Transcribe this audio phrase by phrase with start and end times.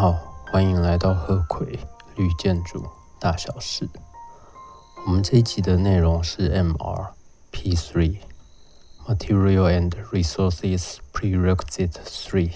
[0.00, 0.12] 好，
[0.46, 1.78] 欢迎来到鹤葵
[2.16, 3.86] 绿建筑大小事。
[5.04, 7.10] 我们这一集的内容是 MR
[7.52, 8.16] P3
[9.06, 12.52] Material and Resources Prerequisite Three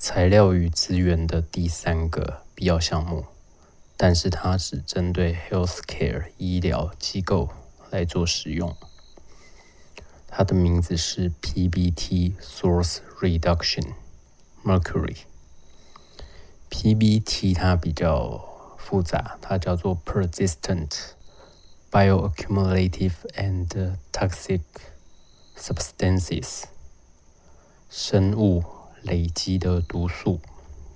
[0.00, 3.26] 材料与资源的第三个必要项目，
[3.96, 7.50] 但是它只针对 Healthcare 医疗机构
[7.90, 8.76] 来做使用。
[10.26, 13.92] 它的名字是 PBT Source Reduction
[14.64, 15.18] Mercury。
[16.70, 18.40] PBT 它比较
[18.78, 21.10] 复杂，它叫做 Persistent
[21.90, 24.62] Bioaccumulative and Toxic
[25.58, 26.64] Substances，
[27.90, 28.64] 生物
[29.02, 30.40] 累积的毒素。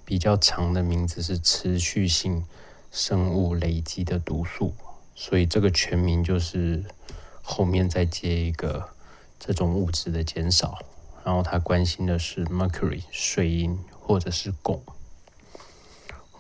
[0.06, 2.45] 比较长的名字是持续性
[2.92, 4.75] 生物累积的毒素，
[5.14, 6.84] 所以这个全名就是
[7.42, 8.91] 后面再接一个
[9.38, 10.78] 这种物质的减少。
[11.25, 14.80] 然后它关心的是 Mercury 水银或者是汞。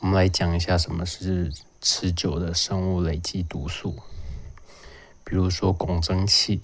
[0.04, 4.02] 我们来讲一下什么是持久的生物累积毒素。
[5.24, 6.60] 比如说汞蒸气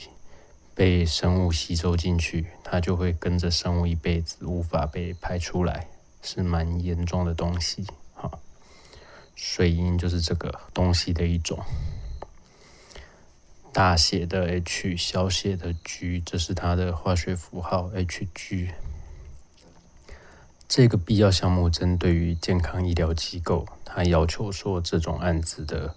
[0.75, 5.89] 被生物吸收进去，它就会跟着生物一辈子，无法被排出来，
[6.21, 7.87] 是蛮严重的东西。
[8.13, 8.31] 哈，
[9.35, 11.65] 水银就是这个东西的一种。
[13.73, 18.75] 大写的 H，小写的 G，这是它的化学符号 Hg。
[20.71, 25.97] 这个必要项目针对于健康医疗机构，它要求说这种案子的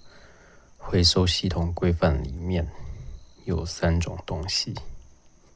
[0.80, 2.68] 回收系统规范里面
[3.46, 4.74] 有三种东西，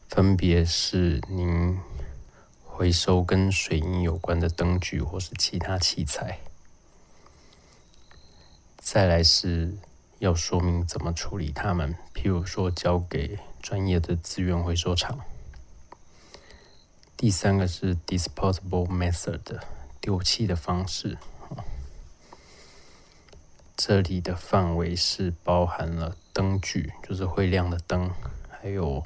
[0.08, 1.80] 分别是您
[2.64, 6.38] 回收跟水银有关的灯具或是其他器材，
[8.78, 9.76] 再来是
[10.20, 15.18] 要说明怎么处理它们，譬如说交给专业的资源回收厂。
[17.18, 19.60] 第三个是 disposable method
[20.00, 21.17] 丢弃的方式，
[23.76, 28.11] 这里的范围是包含了灯具，就是会亮的灯，
[28.48, 29.04] 还有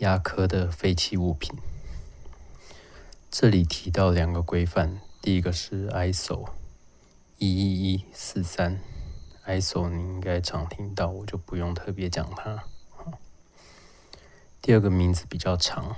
[0.00, 1.58] 压刻的废弃物品。
[3.30, 6.50] 这里提到两个规范，第一个是 ISO
[7.38, 8.78] 一一一四三
[9.46, 12.64] ，ISO 你应该常听到，我就不用特别讲它。
[14.60, 15.96] 第二个名字比较长。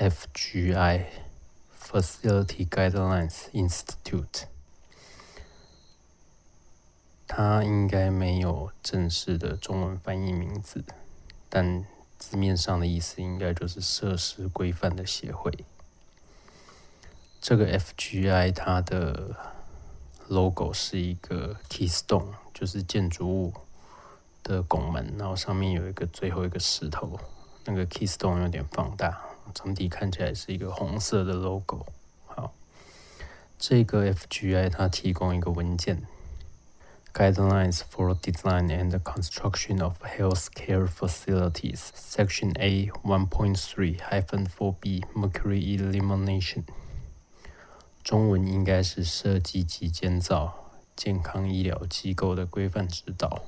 [0.00, 1.04] FGI
[1.78, 4.44] Facility Guidelines Institute，
[7.28, 10.82] 它应该没有正式的中文翻译名字，
[11.50, 11.84] 但
[12.18, 15.52] 字面上的意思应该就是设施规范的协会。
[17.38, 19.36] 这个 FGI 它的
[20.28, 23.52] logo 是一个 keystone，就是建筑物
[24.42, 27.20] 的拱门，然后上面有一个最后一个石头，
[27.66, 29.26] 那个 keystone 有点放大。
[29.54, 31.86] 整体看起来是一个红色的 logo。
[32.26, 32.52] 好，
[33.58, 36.02] 这个 FGI 它提供一个文件
[37.12, 46.64] ，Guidelines for Design and Construction of Healthcare Facilities Section A 1.3-4B Mercury Elimination。
[48.02, 53.42] 中文应该是设计及建造健康医疗机构的规范指导，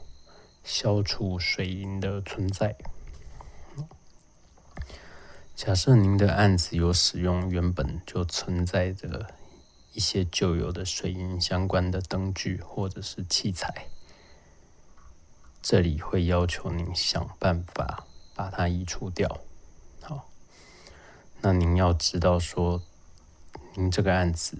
[0.62, 2.76] 消除水银的存在。
[5.64, 9.32] 假设您的案子有使用原本就存在的
[9.92, 13.86] 一些旧有的水银相关的灯具或者是器材，
[15.62, 19.38] 这里会要求您想办法把它移除掉。
[20.00, 20.28] 好，
[21.42, 22.82] 那您要知道说，
[23.76, 24.58] 您这个案子。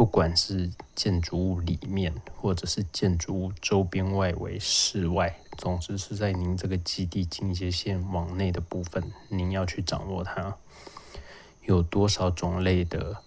[0.00, 10.56] 不管是建筑物里面，或者是建筑物周边外围、室外，总之是在您这个基地境界线往内的部分，您要去掌握它
[11.66, 13.18] 有多少种类的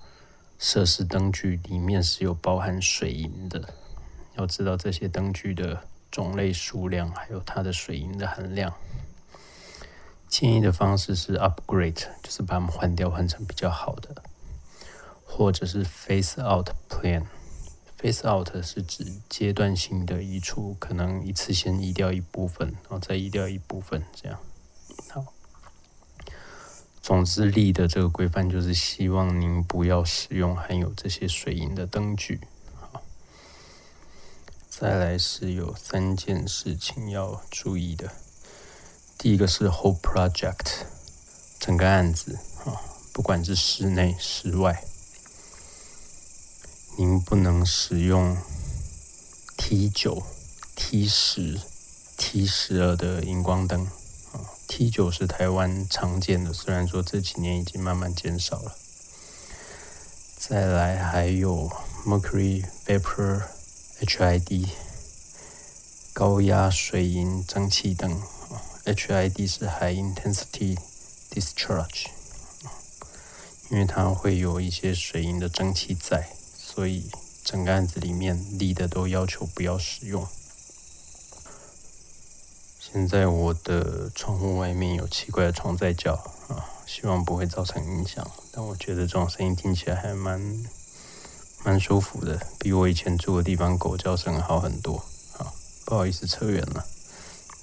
[0.58, 3.76] 设施灯具里面是有包含水银的。
[4.36, 8.74] 要知道这些灯具的种类数量，还有它的水银的含量。
[10.28, 14.24] 建议的方式是 upgrade，就是把它们换掉，换成比较好的。
[15.36, 24.40] 或者是 face out plan，face out 是指阶段性的移除，可能一次先移掉一部分，然后再移掉一部分，这样。
[25.10, 25.26] 好，
[27.02, 32.40] 总之立的这个规范就是希望您不要使用含有这些水银的灯具。
[32.80, 33.02] 好，
[34.70, 38.12] 再来是有三件事情要注意的，
[39.18, 40.84] 第一个是 whole project，
[41.60, 42.78] 整个案子啊，
[43.12, 44.86] 不管是室内室外。
[46.96, 48.38] 您不能使用
[49.58, 50.22] T 九、
[50.76, 51.60] T 十、
[52.18, 53.88] T 十二的荧光灯
[54.32, 54.54] 啊。
[54.68, 58.76] T 九是台湾常见的，虽然说这几年已经慢慢减少了。
[60.38, 61.72] 再来还有
[62.06, 63.42] Mercury Vapor
[64.02, 64.68] HID
[66.14, 68.22] 高压水银蒸汽灯
[68.86, 70.78] ，HID 是 High Intensity
[71.32, 72.10] Discharge，
[73.72, 76.30] 因为它会有一些水银的蒸汽在，
[76.74, 77.08] 所以
[77.44, 80.28] 整个案子里面立的都要求不要使用。
[82.80, 86.14] 现在我的窗户外面有奇怪的虫在叫
[86.48, 88.28] 啊，希望不会造成影响。
[88.52, 90.66] 但我觉得这种声音听起来还蛮
[91.64, 95.06] 蛮舒服的，比我以前住的地方狗叫声好很多。
[95.34, 95.54] 好，
[95.86, 96.86] 不好意思扯远了，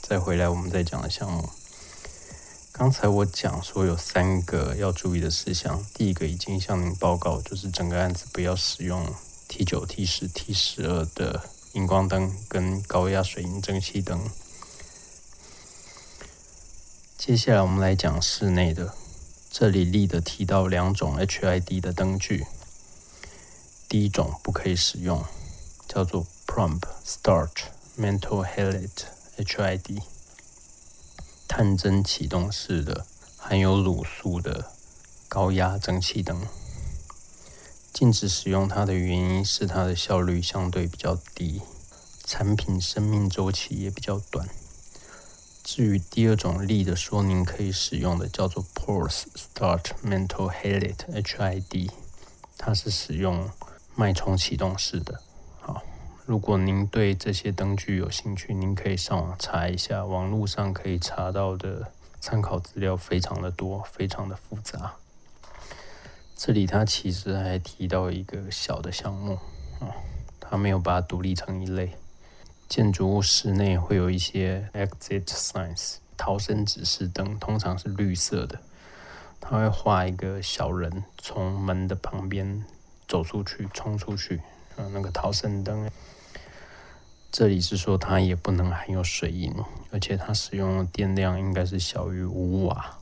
[0.00, 1.48] 再回来我们再讲的项目。
[2.80, 9.06] 刚才我讲说有三个要注意的事项，第一个已经向您报告，就是整个案子不要使用
[9.48, 11.42] T 九、T 十、T 十二的
[11.74, 14.18] 荧光灯跟高压水银蒸汽灯。
[17.18, 18.94] 接下来我们来讲室内的，
[19.50, 22.46] 这里立的提到两种 HID 的灯具，
[23.90, 25.22] 第一种不可以使用，
[25.86, 27.50] 叫做 Prompt Start
[27.98, 29.04] Mental Halide
[29.36, 30.00] HID，
[31.60, 33.04] 探针启动式的
[33.36, 34.72] 含有卤素的
[35.28, 36.46] 高压蒸汽灯，
[37.92, 41.60] 禁止使用它的原因是它的效率相对比较低，
[42.24, 44.48] 产品生命周期也比较短。
[45.62, 51.90] 至于第二种力的说，明可以使用的叫做 Pulse Start Mental Halide HID，
[52.56, 53.50] 它是使用
[53.94, 55.20] 脉冲启动式的。
[56.30, 61.90] 如果您对这些灯具有兴趣，您可以上网查一下，网络上可以查到的
[62.20, 64.94] 参考资料非常的多，非常的复杂。
[66.36, 69.40] 这里它其实还提到一个小的项目
[69.80, 69.90] 啊，
[70.38, 71.96] 它没有把它独立成一类。
[72.68, 78.60] 建筑物室内会有一些 exit signs 逃生指示灯，通常是绿色的。
[79.40, 82.64] 它会画一个小人从门的旁边
[83.08, 84.36] 走出去、冲出去，
[84.76, 85.90] 啊，那个逃生灯。
[87.32, 89.54] 这里是说它也不能含有水银，
[89.92, 92.98] 而且它使用的电量应该是小于五瓦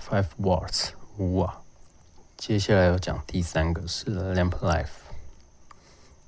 [0.00, 1.60] ，five watts 五瓦。
[2.38, 4.86] 接下来要讲第三个是 lamp life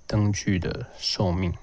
[0.06, 1.55] 灯具的寿命。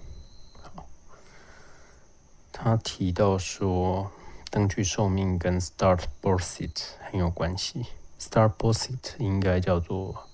[2.52, 4.12] 他提到说，
[4.50, 7.86] 灯具寿命跟 start burst 很有关系。
[8.20, 10.28] start burst 应该叫做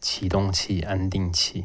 [0.00, 1.64] 启动器、安定器。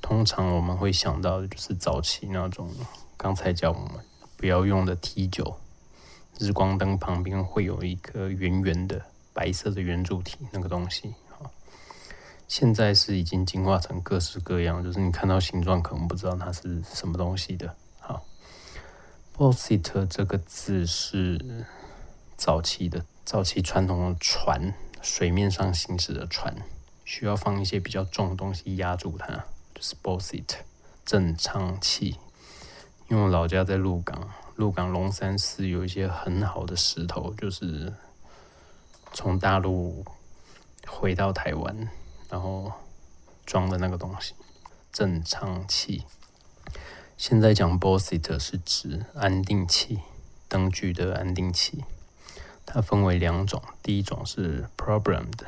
[0.00, 2.70] 通常我们会想到的就是早期那种，
[3.16, 4.00] 刚才叫我们
[4.36, 5.58] 不要用的 T 九
[6.38, 9.02] 日光灯旁边会有一个圆圆的
[9.32, 11.14] 白色的圆柱体那个东西。
[12.46, 17.74] 现在是已经进化成各式各样，就是你看到形状可能不知道它是什么东西的。
[19.36, 21.66] Bauxite 这个字是
[22.36, 26.56] 早期的、早期传统的船，水面上行驶的船，
[27.04, 29.44] 需要放一些比较重的东西压住它，
[29.78, 30.56] 就是 Bauxite
[31.04, 32.18] 正舱器。
[33.08, 37.94] 因为我老家在鹿港，鹿港龙山寺有一些很好的石头，就是
[39.12, 40.04] 从大陆
[40.84, 41.88] 回到台湾，
[42.28, 42.72] 然后
[43.46, 44.34] 装的那个东西，
[44.92, 46.02] 正舱器。
[47.16, 50.00] 现在讲 Bossit 是指安定器，
[50.48, 51.84] 灯具的安定器。
[52.66, 55.46] 它分为两种，第一种是 Problem 的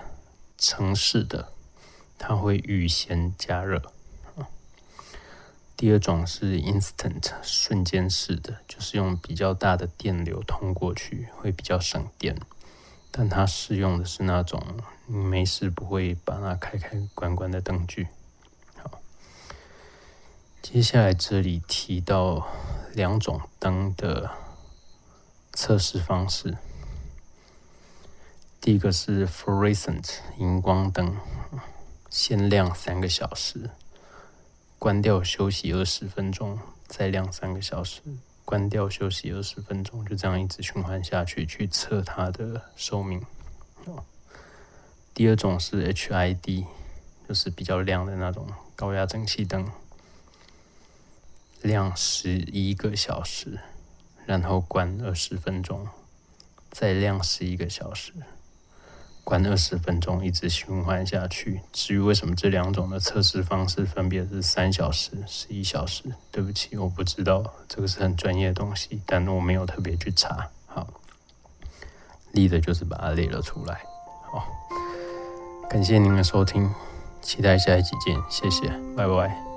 [0.57, 1.53] 城市的，
[2.17, 3.93] 它会预先加热。
[5.81, 12.39] 第二种是 instant 瞬间式的，就是用比较大的电流通过去，会比较省电。
[13.11, 14.63] 但它适用的是那种
[15.07, 18.09] 你没事不会把它开开关关的灯具。
[18.77, 19.01] 好
[20.61, 22.47] 接下来这里提到
[22.93, 24.33] 两种灯的
[25.55, 26.59] 测试方式。
[28.61, 31.17] 第一个是 fluorescent 荧光灯，
[32.11, 33.71] 先亮三个小时，
[34.81, 38.01] 关掉休息二十分钟，再亮三个小时，
[38.47, 43.23] 关掉休息二十分钟，就这样一直循环下去，去测它的寿命。
[45.13, 46.65] 第二种是 HID，
[47.29, 49.71] 就是比较亮的那种高压蒸汽灯。
[51.61, 53.61] 亮十一个小时，
[54.25, 55.87] 然后关二十分钟，
[56.71, 58.15] 再亮十一个小时，
[59.31, 61.61] 关二十分钟，一直循环下去。
[61.73, 70.49] 至于为什么这两种的测试方式分别是三小时、十一小时，对不起，我不知道，这个是很专业的东西，但我没有特别去查。
[70.67, 70.85] 好，
[72.33, 73.83] 立的就是把它列了出来。
[74.33, 74.49] 好，
[75.71, 76.69] 感谢您的收听，
[77.23, 79.50] 期待下一集见，谢谢，拜拜。